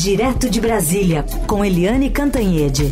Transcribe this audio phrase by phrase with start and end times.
[0.00, 2.84] Direto de Brasília, com Eliane Cantanhede.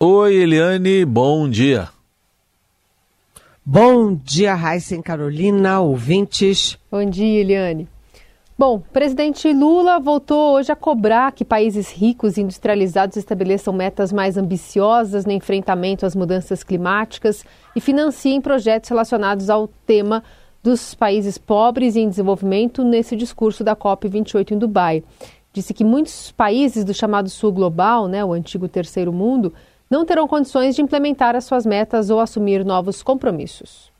[0.00, 1.90] Oi, Eliane, bom dia.
[3.64, 6.76] Bom dia, Raíssa Carolina, ouvintes.
[6.90, 7.86] Bom dia, Eliane.
[8.60, 14.36] Bom, presidente Lula voltou hoje a cobrar que países ricos e industrializados estabeleçam metas mais
[14.36, 17.42] ambiciosas no enfrentamento às mudanças climáticas
[17.74, 20.22] e financiem projetos relacionados ao tema
[20.62, 25.02] dos países pobres e em desenvolvimento nesse discurso da COP28 em Dubai.
[25.54, 29.54] Disse que muitos países do chamado Sul Global, né, o antigo Terceiro Mundo,
[29.88, 33.90] não terão condições de implementar as suas metas ou assumir novos compromissos.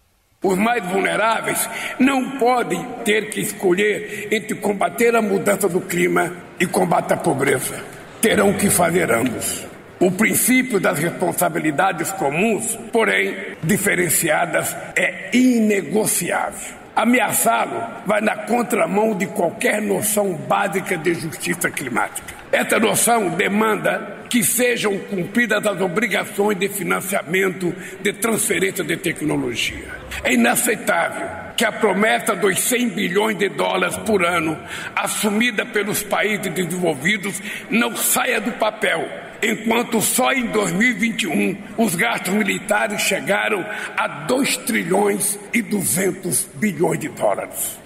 [0.43, 1.69] Os mais vulneráveis
[1.99, 7.85] não podem ter que escolher entre combater a mudança do clima e combater a pobreza.
[8.23, 9.67] Terão que fazer ambos.
[9.99, 16.75] O princípio das responsabilidades comuns, porém diferenciadas, é inegociável.
[16.97, 22.35] Ameaçá-lo vai na contramão de qualquer noção básica de justiça climática.
[22.51, 30.00] Essa noção demanda que sejam cumpridas as obrigações de financiamento de transferência de tecnologia.
[30.23, 34.57] É inaceitável que a promessa dos 100 bilhões de dólares por ano,
[34.97, 39.07] assumida pelos países desenvolvidos, não saia do papel
[39.43, 43.65] enquanto só em 2021 os gastos militares chegaram
[43.97, 47.79] a 2 trilhões e 200 bilhões de dólares.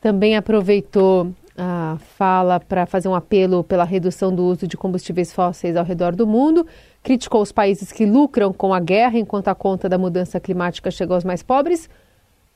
[0.00, 5.76] Também aproveitou a fala para fazer um apelo pela redução do uso de combustíveis fósseis
[5.76, 6.66] ao redor do mundo,
[7.02, 11.14] criticou os países que lucram com a guerra enquanto a conta da mudança climática chegou
[11.14, 11.88] aos mais pobres,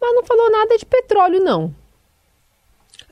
[0.01, 1.75] mas não falou nada de petróleo, não.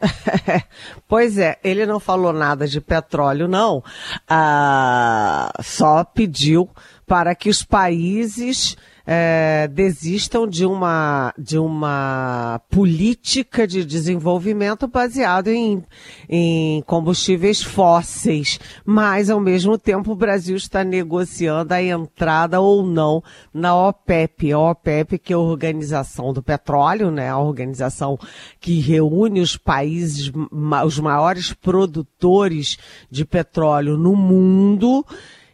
[1.09, 3.83] pois é, ele não falou nada de petróleo, não.
[4.29, 6.69] Ah, só pediu
[7.07, 15.83] para que os países é, desistam de uma, de uma política de desenvolvimento baseado em,
[16.29, 18.59] em combustíveis fósseis.
[18.85, 24.53] Mas, ao mesmo tempo, o Brasil está negociando a entrada ou não na OPEP.
[24.53, 27.29] A OPEP, que é a Organização do Petróleo, né?
[27.29, 28.19] A organização
[28.61, 30.31] que reúne os países,
[30.85, 32.79] os maiores produtores
[33.11, 35.05] de petróleo no mundo.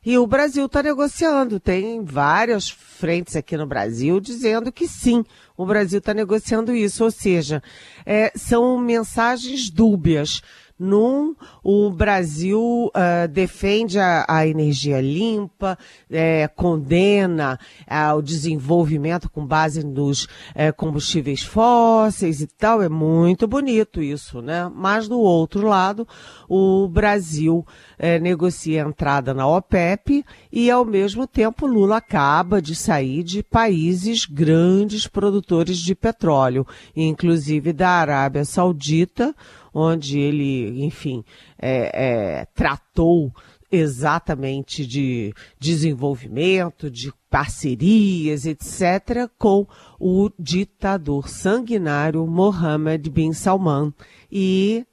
[0.09, 1.61] E o Brasil está negociando.
[1.61, 5.23] Tem várias frentes aqui no Brasil dizendo que sim,
[5.55, 7.05] o Brasil está negociando isso.
[7.05, 7.63] Ou seja,
[8.07, 10.41] é, são mensagens dúbias.
[10.79, 15.77] Num, o Brasil uh, defende a, a, energia limpa,
[16.09, 22.81] é, condena uh, o desenvolvimento com base nos uh, combustíveis fósseis e tal.
[22.81, 24.71] É muito bonito isso, né?
[24.73, 26.07] Mas do outro lado,
[26.49, 27.67] o Brasil
[27.99, 33.43] eh, negocia a entrada na OPEP e, ao mesmo tempo, Lula acaba de sair de
[33.43, 39.35] países grandes produtores de petróleo, inclusive da Arábia Saudita,
[39.73, 41.25] onde ele, enfim,
[41.59, 43.33] é, é, tratou
[43.71, 49.67] exatamente de desenvolvimento, de parcerias, etc., com
[50.01, 53.93] o ditador sanguinário Mohammed bin Salman.
[54.33, 54.87] E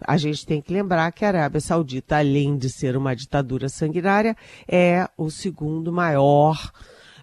[0.00, 4.36] a gente tem que lembrar que a Arábia Saudita, além de ser uma ditadura sanguinária,
[4.66, 6.72] é o segundo maior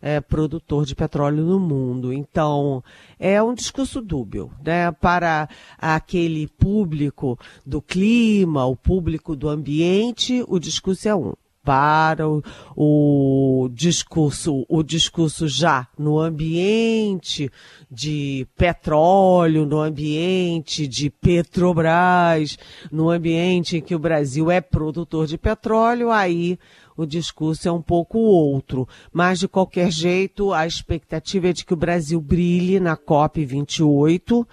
[0.02, 2.12] é, produtor de petróleo no mundo.
[2.12, 2.84] Então,
[3.20, 4.92] é um discurso dúbio, né?
[4.92, 5.48] Para
[5.78, 12.44] aquele público do clima, o público do ambiente, o discurso é um para o,
[12.76, 17.52] o, discurso, o discurso já no ambiente
[17.90, 22.58] de petróleo, no ambiente de Petrobras,
[22.92, 26.58] no ambiente em que o Brasil é produtor de petróleo, aí
[26.96, 28.88] o discurso é um pouco outro.
[29.12, 34.46] Mas, de qualquer jeito, a expectativa é de que o Brasil brilhe na COP28,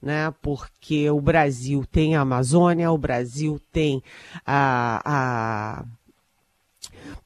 [0.00, 0.32] né?
[0.40, 4.02] Porque o Brasil tem a Amazônia, o Brasil tem
[4.46, 5.84] a, a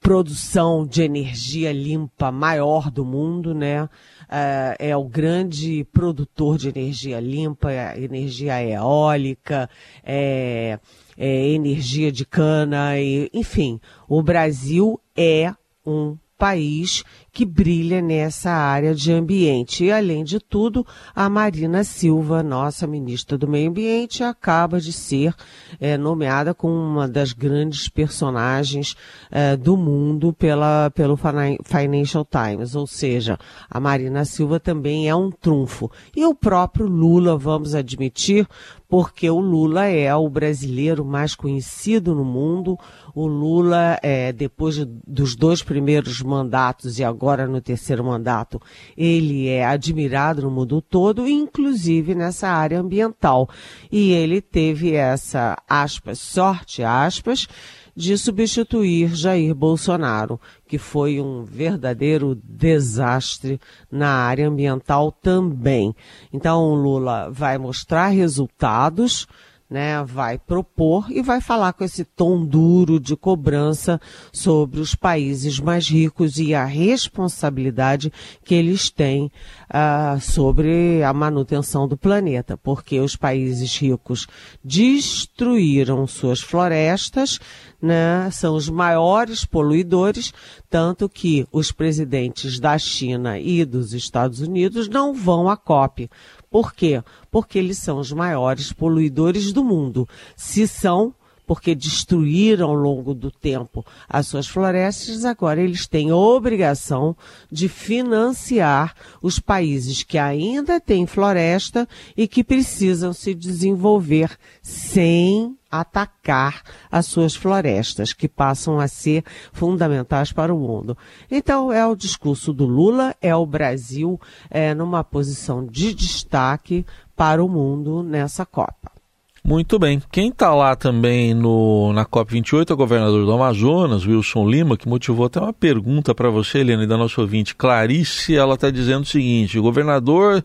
[0.00, 3.88] produção de energia limpa maior do mundo, né?
[4.28, 9.68] É, é o grande produtor de energia limpa, energia eólica,
[10.02, 10.78] é,
[11.16, 15.52] é, energia de cana, e, enfim, o Brasil é
[15.84, 19.84] um país que brilha nessa área de ambiente.
[19.84, 25.34] E, além de tudo, a Marina Silva, nossa ministra do Meio Ambiente, acaba de ser
[25.80, 28.94] é, nomeada como uma das grandes personagens
[29.30, 32.74] é, do mundo pela, pelo Financial Times.
[32.74, 33.38] Ou seja,
[33.70, 35.90] a Marina Silva também é um trunfo.
[36.14, 38.46] E o próprio Lula, vamos admitir,
[38.86, 42.78] porque o Lula é o brasileiro mais conhecido no mundo.
[43.14, 44.76] O Lula, é, depois
[45.06, 48.60] dos dois primeiros mandatos e agora agora no terceiro mandato,
[48.98, 53.48] ele é admirado no mundo todo, inclusive nessa área ambiental.
[53.92, 57.46] E ele teve essa, aspas, sorte, aspas,
[57.94, 65.94] de substituir Jair Bolsonaro, que foi um verdadeiro desastre na área ambiental também.
[66.32, 69.28] Então, o Lula vai mostrar resultados
[69.72, 73.98] né, vai propor e vai falar com esse tom duro de cobrança
[74.30, 78.12] sobre os países mais ricos e a responsabilidade
[78.44, 79.32] que eles têm
[79.70, 84.26] uh, sobre a manutenção do planeta, porque os países ricos
[84.62, 87.40] destruíram suas florestas,
[87.80, 90.34] né, são os maiores poluidores,
[90.68, 96.10] tanto que os presidentes da China e dos Estados Unidos não vão à COP,
[96.52, 97.02] por quê?
[97.30, 100.06] Porque eles são os maiores poluidores do mundo.
[100.36, 101.14] Se são,
[101.46, 107.16] porque destruíram ao longo do tempo as suas florestas, agora eles têm a obrigação
[107.50, 116.62] de financiar os países que ainda têm floresta e que precisam se desenvolver sem atacar
[116.90, 120.96] as suas florestas, que passam a ser fundamentais para o mundo.
[121.30, 126.84] Então, é o discurso do Lula, é o Brasil é, numa posição de destaque
[127.16, 129.01] para o mundo nessa Copa.
[129.44, 130.00] Muito bem.
[130.12, 134.88] Quem está lá também no, na COP28 é o governador do Amazonas, Wilson Lima, que
[134.88, 138.36] motivou até uma pergunta para você, Helena, e da nossa ouvinte Clarice.
[138.36, 140.44] Ela está dizendo o seguinte: o governador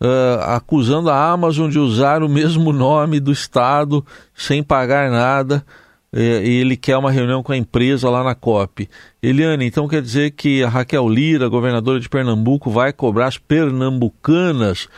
[0.00, 5.64] uh, acusando a Amazon de usar o mesmo nome do Estado sem pagar nada.
[6.10, 8.88] E ele quer uma reunião com a empresa lá na COP.
[9.22, 14.88] Eliane, então quer dizer que a Raquel Lira, governadora de Pernambuco, vai cobrar as pernambucanas.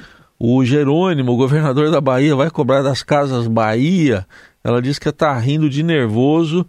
[0.43, 4.27] O Jerônimo, governador da Bahia, vai cobrar das casas Bahia.
[4.65, 6.67] Ela diz que está rindo de nervoso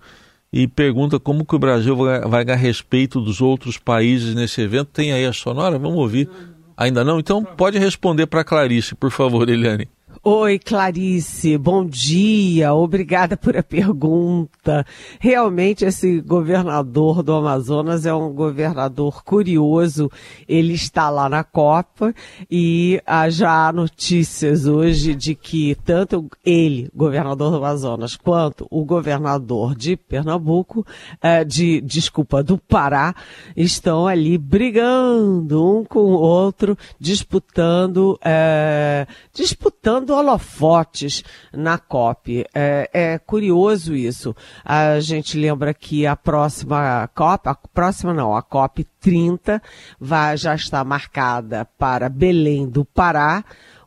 [0.52, 4.90] e pergunta como que o Brasil vai, ganhar respeito dos outros países nesse evento.
[4.92, 5.80] Tem aí a sonora?
[5.80, 6.30] Vamos ouvir.
[6.76, 7.18] Ainda não?
[7.18, 9.88] Então pode responder para Clarice, por favor, Eliane.
[10.24, 14.86] Oi, Clarice, bom dia, obrigada por a pergunta.
[15.20, 20.12] Realmente, esse governador do Amazonas é um governador curioso.
[20.48, 22.14] Ele está lá na Copa
[22.52, 28.86] e ah, já há notícias hoje de que tanto ele, governador do Amazonas, quanto o
[28.86, 30.86] governador de Pernambuco,
[31.20, 33.16] eh, de, desculpa, do Pará,
[33.58, 41.24] estão ali brigando um com o outro, disputando, eh, disputando holofotes
[41.54, 42.46] na COP.
[42.54, 44.36] É, é, curioso isso.
[44.64, 49.62] A gente lembra que a próxima COP, a próxima não, a COP 30
[50.00, 53.44] vai, já está marcada para Belém do Pará.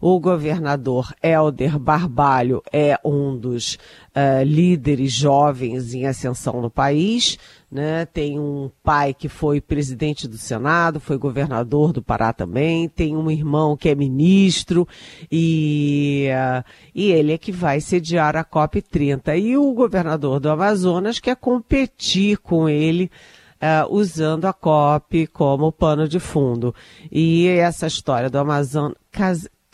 [0.06, 3.78] O governador Helder Barbalho é um dos
[4.14, 7.38] uh, líderes jovens em ascensão no país.
[7.72, 8.04] Né?
[8.04, 13.30] Tem um pai que foi presidente do Senado, foi governador do Pará também, tem um
[13.30, 14.86] irmão que é ministro
[15.32, 16.62] e, uh,
[16.94, 19.34] e ele é que vai sediar a COP 30.
[19.38, 23.10] E o governador do Amazonas quer competir com ele
[23.54, 26.74] Uh, usando a COP como pano de fundo.
[27.10, 28.94] E essa história do Amazonas,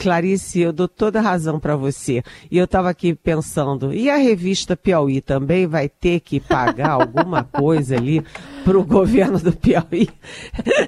[0.00, 2.22] Clarice, eu dou toda a razão para você.
[2.50, 7.44] E eu estava aqui pensando, e a revista Piauí também vai ter que pagar alguma
[7.52, 8.24] coisa ali
[8.64, 10.08] para o governo do Piauí?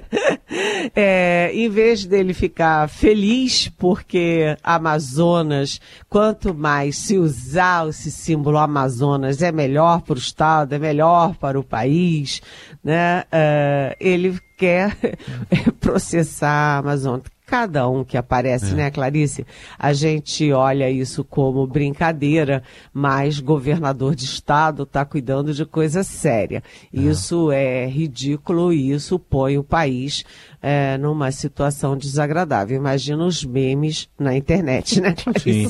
[0.95, 5.79] é, em vez dele ficar feliz porque Amazonas,
[6.09, 11.59] quanto mais se usar esse símbolo Amazonas, é melhor para o Estado, é melhor para
[11.59, 12.41] o país,
[12.83, 13.25] né?
[13.31, 14.97] Uh, ele quer
[15.79, 18.75] processar a Amazônia cada um que aparece, é.
[18.75, 19.45] né, Clarice?
[19.77, 26.63] A gente olha isso como brincadeira, mas governador de estado está cuidando de coisa séria.
[26.91, 26.99] É.
[26.99, 30.25] Isso é ridículo e isso põe o país
[30.63, 32.75] é, numa situação desagradável.
[32.75, 35.69] Imagina os memes na internet, né, Clarice?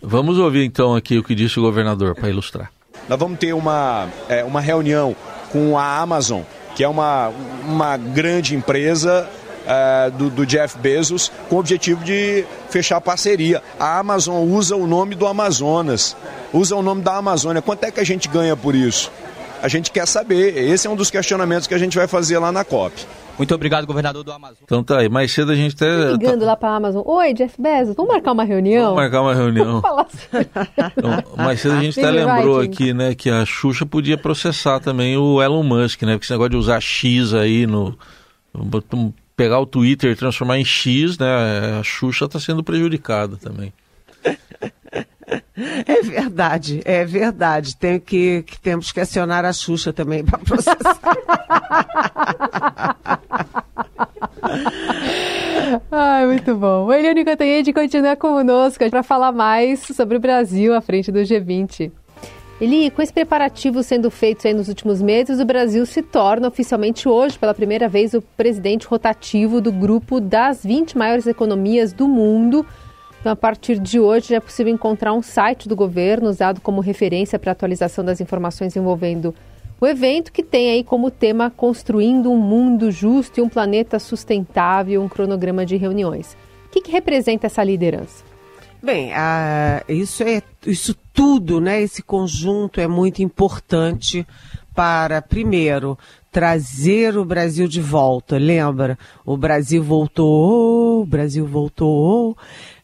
[0.00, 2.72] Vamos ouvir então aqui o que disse o governador para ilustrar.
[3.06, 5.14] Nós vamos ter uma, é, uma reunião
[5.52, 6.40] com a Amazon,
[6.74, 7.30] que é uma,
[7.68, 9.28] uma grande empresa
[9.66, 13.62] uh, do, do, Jeff Bezos com o objetivo de fechar parceria.
[13.78, 16.16] A Amazon usa o nome do Amazonas,
[16.52, 17.62] usa o nome da Amazônia.
[17.62, 19.10] Quanto é que a gente ganha por isso?
[19.62, 20.56] A gente quer saber.
[20.56, 23.06] Esse é um dos questionamentos que a gente vai fazer lá na COP.
[23.36, 24.62] Muito obrigado, governador do Amazonas.
[24.62, 25.86] Então tá aí, mais cedo a gente até.
[25.86, 27.02] Tá ligando lá para a Amazon.
[27.06, 28.94] Oi, Jeff Bezos, vamos marcar uma reunião?
[28.94, 29.82] Vamos marcar uma reunião.
[30.98, 35.16] então, mais cedo a gente até lembrou aqui, né, que a Xuxa podia processar também
[35.16, 36.12] o Elon Musk, né?
[36.12, 37.96] Porque esse negócio de usar X aí no
[39.40, 41.78] pegar o Twitter e transformar em X, né?
[41.80, 43.72] A Xuxa está sendo prejudicada também.
[45.56, 47.74] É verdade, é verdade.
[47.74, 51.00] Tem que, que temos que acionar a Xuxa também para processar.
[55.90, 56.84] Ai, muito bom.
[56.86, 61.90] O Eliane Cantanhede continua conosco para falar mais sobre o Brasil à frente do G20.
[62.60, 67.38] Eli, com esse preparativo sendo feito nos últimos meses, o Brasil se torna oficialmente hoje,
[67.38, 72.66] pela primeira vez, o presidente rotativo do grupo das 20 maiores economias do mundo.
[73.18, 77.38] Então, a partir de hoje, é possível encontrar um site do governo usado como referência
[77.38, 79.34] para atualização das informações envolvendo
[79.80, 85.02] o evento, que tem aí como tema Construindo um Mundo Justo e um Planeta Sustentável,
[85.02, 86.36] um cronograma de reuniões.
[86.66, 88.29] O que, que representa essa liderança?
[88.82, 89.10] Bem,
[89.88, 91.82] isso é isso tudo, né?
[91.82, 94.26] Esse conjunto é muito importante
[94.74, 95.98] para, primeiro,
[96.32, 98.38] trazer o Brasil de volta.
[98.38, 98.98] Lembra?
[99.24, 102.36] O Brasil voltou, o Brasil voltou,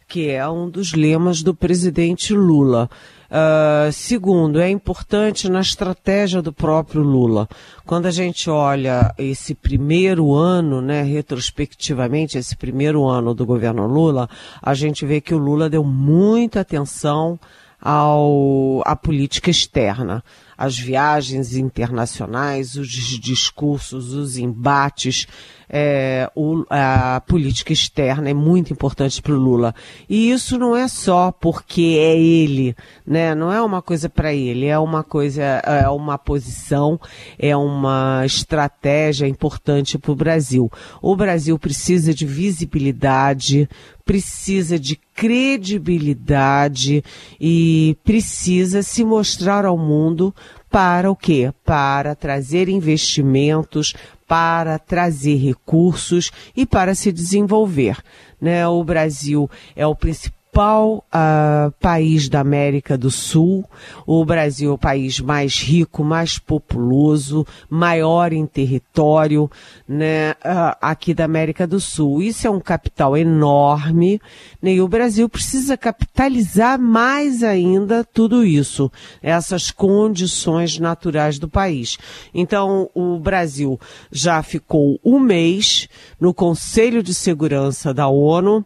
[0.06, 2.90] que é um dos lemas do presidente Lula.
[3.28, 7.49] Uh, segundo, é importante na estratégia do próprio Lula.
[7.85, 14.28] Quando a gente olha esse primeiro ano, né, retrospectivamente, esse primeiro ano do governo Lula,
[14.62, 17.38] a gente vê que o Lula deu muita atenção
[17.80, 20.23] ao, à política externa
[20.56, 25.26] as viagens internacionais, os discursos, os embates,
[25.68, 29.75] é, o, a política externa é muito importante para o Lula.
[30.08, 33.35] E isso não é só porque é ele, né?
[33.35, 37.00] Não é uma coisa para ele, é uma coisa, é uma posição,
[37.38, 40.70] é uma estratégia importante para o Brasil.
[41.02, 43.68] O Brasil precisa de visibilidade,
[44.04, 47.02] precisa de credibilidade
[47.40, 50.32] e precisa se mostrar ao mundo
[50.70, 51.52] para o quê?
[51.64, 53.94] Para trazer investimentos,
[54.26, 58.02] para trazer recursos e para se desenvolver.
[58.40, 58.66] Né?
[58.66, 63.62] O Brasil é o principal principal uh, país da América do Sul.
[64.06, 69.50] O Brasil é o país mais rico, mais populoso, maior em território,
[69.86, 72.22] né, uh, aqui da América do Sul.
[72.22, 74.18] Isso é um capital enorme,
[74.62, 78.90] né, e o Brasil precisa capitalizar mais ainda tudo isso,
[79.22, 81.98] essas condições naturais do país.
[82.32, 83.78] Então, o Brasil
[84.10, 85.86] já ficou um mês
[86.18, 88.64] no Conselho de Segurança da ONU,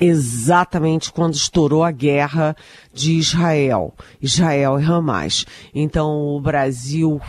[0.00, 2.56] exatamente quando estourou a guerra
[2.92, 5.44] de Israel, Israel e Hamas.
[5.74, 7.20] Então o Brasil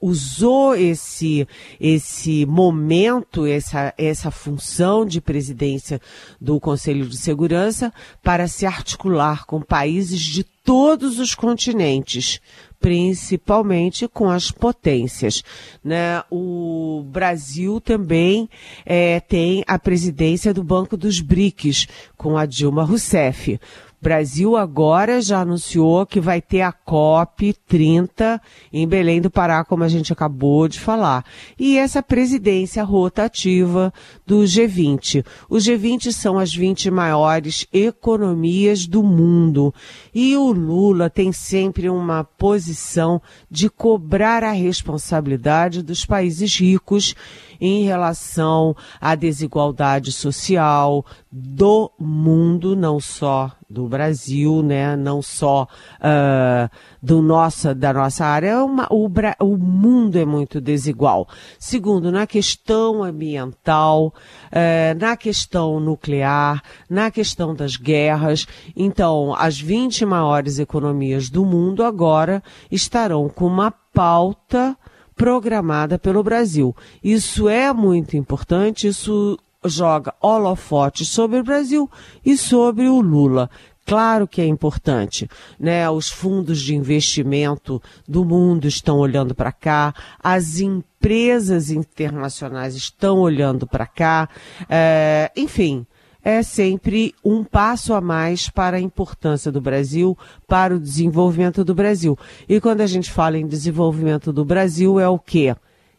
[0.00, 1.46] usou esse
[1.80, 6.00] esse momento, essa essa função de presidência
[6.40, 12.42] do Conselho de Segurança para se articular com países de todos os continentes,
[12.80, 15.42] principalmente com as potências.
[15.82, 16.22] Né?
[16.30, 18.48] O Brasil também
[18.84, 23.58] é, tem a presidência do Banco dos BRICS, com a Dilma Rousseff.
[24.00, 28.40] Brasil agora já anunciou que vai ter a COP 30
[28.72, 31.24] em Belém do Pará, como a gente acabou de falar.
[31.58, 33.92] E essa presidência rotativa
[34.24, 35.24] do G20.
[35.50, 39.74] Os G20 são as 20 maiores economias do mundo.
[40.14, 47.16] E o Lula tem sempre uma posição de cobrar a responsabilidade dos países ricos
[47.60, 54.96] em relação à desigualdade social do mundo, não só do Brasil, né?
[54.96, 55.64] Não só
[56.00, 56.70] uh,
[57.02, 58.48] do nossa, da nossa área.
[58.48, 59.10] É uma, o,
[59.40, 61.28] o, mundo é muito desigual.
[61.58, 68.46] Segundo, na questão ambiental, uh, na questão nuclear, na questão das guerras.
[68.74, 74.76] Então, as 20 maiores economias do mundo agora estarão com uma pauta
[75.14, 76.74] programada pelo Brasil.
[77.02, 81.90] Isso é muito importante, isso joga holofote sobre o Brasil
[82.24, 83.50] e sobre o Lula.
[83.84, 85.26] Claro que é importante,
[85.58, 85.88] né?
[85.88, 93.66] Os fundos de investimento do mundo estão olhando para cá, as empresas internacionais estão olhando
[93.66, 94.28] para cá,
[94.68, 95.86] é, enfim,
[96.22, 101.74] é sempre um passo a mais para a importância do Brasil, para o desenvolvimento do
[101.74, 102.18] Brasil.
[102.46, 105.56] E quando a gente fala em desenvolvimento do Brasil, é o quê?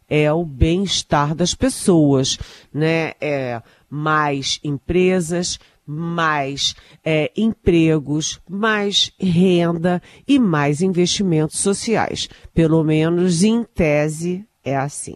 [0.10, 2.38] É o bem-estar das pessoas,
[2.74, 3.14] né?
[3.22, 12.30] É mais empresas, mais é, empregos, mais renda e mais investimentos sociais.
[12.54, 15.16] Pelo menos em tese é assim.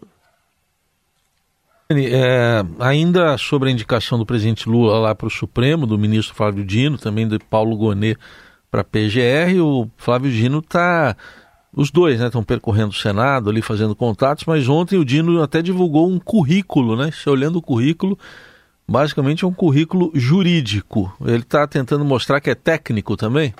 [1.90, 6.64] É, ainda sobre a indicação do presidente Lula lá para o Supremo, do ministro Flávio
[6.64, 8.18] Dino, também do Paulo Gonet
[8.70, 11.16] para a PGR, o Flávio Dino está.
[11.76, 15.60] Os dois estão né, percorrendo o Senado ali fazendo contatos, mas ontem o Dino até
[15.60, 17.10] divulgou um currículo, né?
[17.10, 18.16] Se olhando o currículo,
[18.86, 21.12] basicamente é um currículo jurídico.
[21.20, 23.52] Ele está tentando mostrar que é técnico também?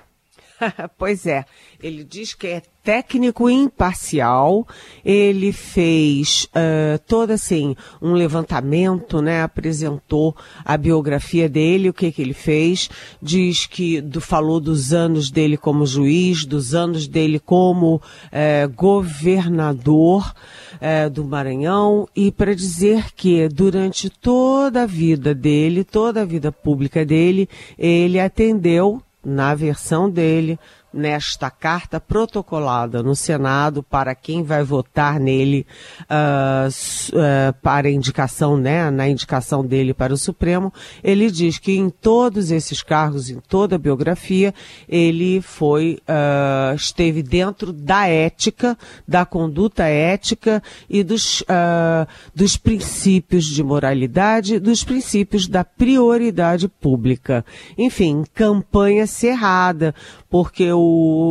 [0.99, 1.45] pois é,
[1.83, 4.69] ele diz que é técnico imparcial,
[5.03, 9.43] ele fez uh, todo assim um levantamento, né?
[9.43, 12.91] Apresentou a biografia dele, o que que ele fez,
[13.23, 20.35] diz que do, falou dos anos dele como juiz, dos anos dele como uh, governador
[20.75, 26.53] uh, do Maranhão e para dizer que durante toda a vida dele, toda a vida
[26.53, 30.59] pública dele, ele atendeu na versão dele,
[30.95, 35.67] nesta carta protocolada no Senado para quem vai votar nele
[36.03, 40.73] uh, uh, para indicação, né, na indicação dele para o Supremo,
[41.03, 44.55] ele diz que em todos esses cargos, em toda a biografia,
[44.89, 51.43] ele foi uh, esteve dentro da ética, da conduta ética e dos
[52.35, 57.45] dos princípios de moralidade, dos princípios da prioridade pública.
[57.77, 59.95] Enfim, campanha cerrada,
[60.29, 60.73] porque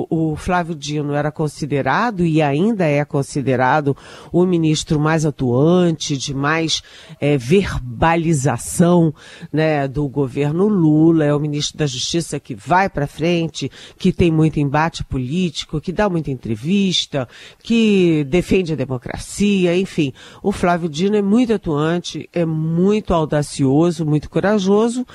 [0.10, 3.96] o, Flávio Dino era considerado e ainda é considerado
[4.32, 6.82] o ministro mais atuante, de mais
[7.20, 9.14] é, verbalização
[9.52, 14.32] né, do governo Lula, é o ministro da Justiça que vai para frente, que tem
[14.32, 17.28] muito embate político, que dá muita entrevista,
[17.62, 20.14] que defende a democracia, enfim.
[20.42, 25.06] O Flávio Dino é muito atuante, é muito audacioso, muito corajoso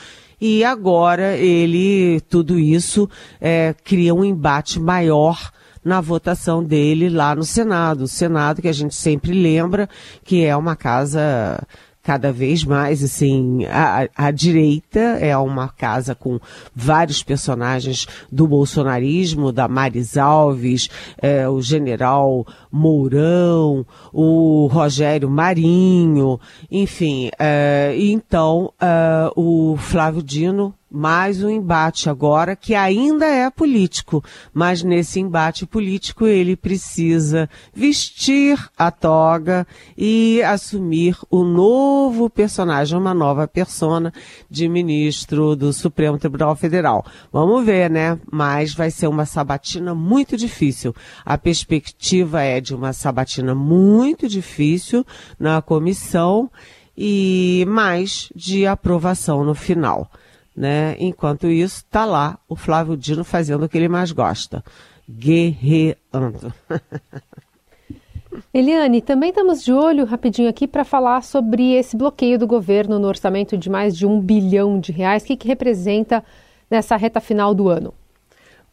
[0.41, 3.09] e agora ele, tudo isso,
[3.41, 5.51] é, cria um embate maior
[5.85, 8.03] na votação dele lá no Senado.
[8.03, 9.89] O Senado, que a gente sempre lembra
[10.25, 11.61] que é uma casa
[12.09, 16.41] cada vez mais, assim, a, a, direita é uma casa com
[16.75, 20.89] vários personagens do bolsonarismo, da Maris Alves,
[21.21, 31.43] é, o general Mourão, o Rogério Marinho, enfim, é, então é, o Flávio Dino mais
[31.43, 38.91] um embate agora que ainda é político, mas nesse embate político ele precisa vestir a
[38.91, 39.67] toga
[39.97, 44.13] e assumir o novo personagem, uma nova persona
[44.49, 47.05] de ministro do Supremo Tribunal Federal.
[47.31, 48.19] Vamos ver, né?
[48.31, 50.95] Mas vai ser uma sabatina muito difícil.
[51.25, 55.05] A perspectiva é de uma sabatina muito difícil
[55.39, 56.51] na comissão
[56.97, 60.11] e mais de aprovação no final
[60.59, 60.97] né?
[60.99, 64.63] Enquanto isso, tá lá o Flávio Dino fazendo o que ele mais gosta,
[65.09, 66.53] guerreando.
[68.53, 73.07] Eliane, também estamos de olho rapidinho aqui para falar sobre esse bloqueio do governo no
[73.07, 75.23] orçamento de mais de um bilhão de reais.
[75.23, 76.25] O que, que representa
[76.69, 77.95] nessa reta final do ano?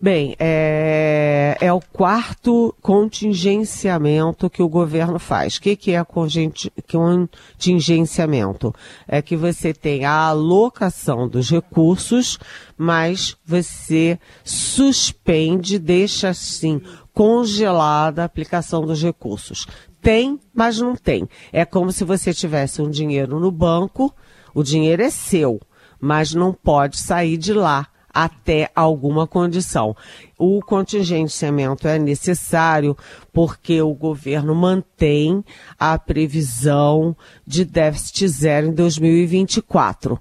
[0.06, 5.56] Bem, é, é, o quarto contingenciamento que o governo faz.
[5.56, 8.72] O que, que é contingenciamento?
[9.08, 12.38] É que você tem a alocação dos recursos,
[12.78, 16.80] mas você suspende, deixa assim,
[17.12, 19.66] congelada a aplicação dos recursos.
[20.00, 21.28] Tem, mas não tem.
[21.52, 24.14] É como se você tivesse um dinheiro no banco,
[24.54, 25.60] o dinheiro é seu,
[26.00, 29.94] mas não pode sair de lá até alguma condição.
[30.40, 32.96] O contingenciamento é necessário
[33.34, 35.44] porque o governo mantém
[35.78, 37.14] a previsão
[37.46, 40.18] de déficit zero em 2024.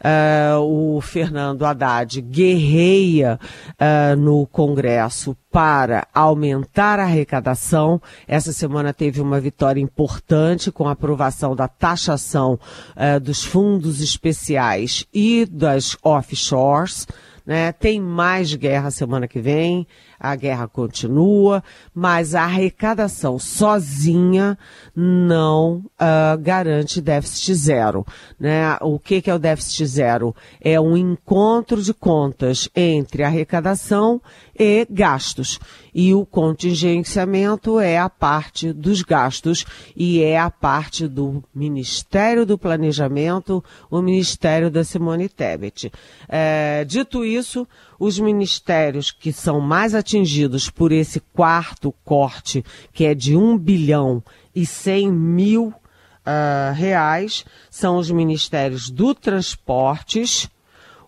[0.00, 3.38] Uh, o Fernando Haddad guerreia
[3.72, 8.00] uh, no Congresso para aumentar a arrecadação.
[8.26, 12.58] Essa semana teve uma vitória importante com a aprovação da taxação
[12.96, 17.06] uh, dos fundos especiais e das offshores.
[17.50, 17.72] Né?
[17.72, 19.84] Tem mais guerra semana que vem,
[20.20, 24.56] a guerra continua, mas a arrecadação sozinha
[24.94, 28.06] não uh, garante déficit zero.
[28.38, 28.76] Né?
[28.80, 30.32] O que, que é o déficit zero?
[30.60, 34.22] É um encontro de contas entre arrecadação
[34.62, 35.58] e gastos.
[35.94, 39.64] E o contingenciamento é a parte dos gastos
[39.96, 45.90] e é a parte do Ministério do Planejamento, o Ministério da Simone Tebet.
[46.28, 47.66] É, dito isso,
[47.98, 54.22] os ministérios que são mais atingidos por esse quarto corte, que é de 1 bilhão
[54.54, 60.50] e 100 mil uh, reais, são os ministérios do Transportes,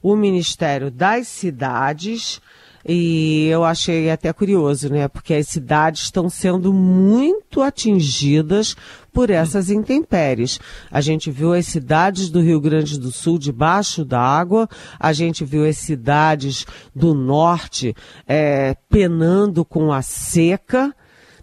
[0.03, 2.41] o Ministério das Cidades,
[2.87, 5.07] e eu achei até curioso, né?
[5.09, 8.77] Porque as cidades estão sendo muito atingidas
[9.13, 10.59] por essas intempéries.
[10.91, 14.69] A gente viu as cidades do Rio Grande do Sul debaixo da água,
[14.99, 17.95] a gente viu as cidades do norte
[18.27, 20.95] é, penando com a seca,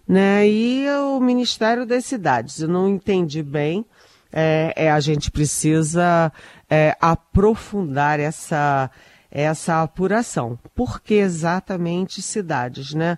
[0.08, 0.48] né?
[0.48, 3.86] E o Ministério das Cidades, eu não entendi bem.
[4.32, 6.32] É, é a gente precisa
[6.70, 8.92] é, aprofundar essa
[9.32, 10.58] essa apuração.
[10.76, 13.18] Por que exatamente cidades, né?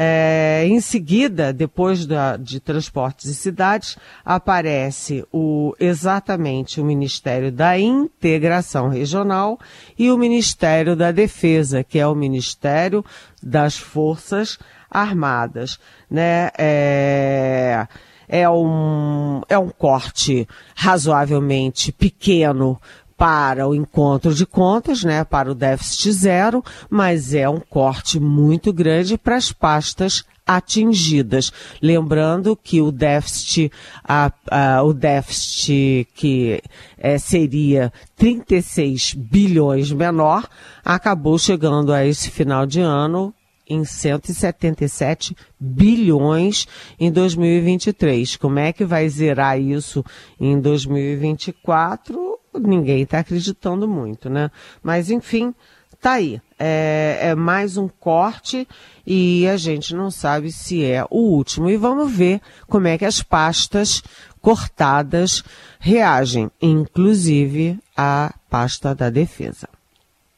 [0.00, 7.76] É, em seguida, depois da, de transportes e cidades, aparece o, exatamente o Ministério da
[7.76, 9.58] Integração Regional
[9.98, 13.04] e o Ministério da Defesa, que é o Ministério
[13.42, 14.56] das Forças
[14.88, 15.80] Armadas.
[16.08, 16.50] Né?
[16.56, 17.88] É,
[18.28, 22.80] é, um, é um corte razoavelmente pequeno
[23.18, 28.72] para o encontro de contas, né, para o déficit zero, mas é um corte muito
[28.72, 31.52] grande para as pastas atingidas.
[31.82, 33.72] Lembrando que o déficit,
[34.04, 36.62] a, a, o déficit que
[36.96, 40.48] é, seria 36 bilhões menor,
[40.84, 43.34] acabou chegando a esse final de ano
[43.68, 46.66] em 177 bilhões
[46.98, 48.36] em 2023.
[48.36, 50.04] Como é que vai zerar isso
[50.40, 52.37] em 2024?
[52.58, 54.50] Ninguém está acreditando muito, né?
[54.82, 55.54] Mas enfim,
[56.00, 56.40] tá aí.
[56.58, 58.66] É, é, mais um corte
[59.06, 61.70] e a gente não sabe se é o último.
[61.70, 64.02] E vamos ver como é que as pastas
[64.40, 65.44] cortadas
[65.78, 69.68] reagem, inclusive a pasta da defesa.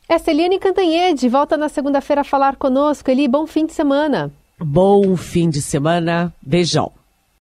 [0.09, 3.11] Essa é Eliane Cantanhede volta na segunda-feira a falar conosco.
[3.11, 4.33] Eli, bom fim de semana.
[4.59, 6.35] Bom fim de semana.
[6.42, 6.92] Beijão.